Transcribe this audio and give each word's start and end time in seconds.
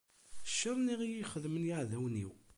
Ccer 0.49 0.75
nni 0.79 0.95
i 1.01 1.05
iyi-xedmen 1.09 1.63
yiɛdawen-iw. 1.69 2.31